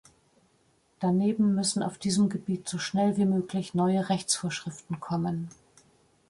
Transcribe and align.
Daneben 0.99 1.53
müssen 1.53 1.83
auf 1.83 1.99
diesem 1.99 2.27
Gebiet 2.29 2.67
so 2.67 2.79
schnell 2.79 3.17
wie 3.17 3.25
möglich 3.25 3.75
neue 3.75 4.09
Rechtsvorschriften 4.09 4.99
kommen. 4.99 5.49